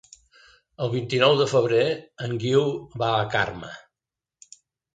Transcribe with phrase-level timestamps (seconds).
[0.85, 1.83] El vint-i-nou de febrer
[2.29, 2.65] en Guiu
[3.05, 3.73] va a Carme.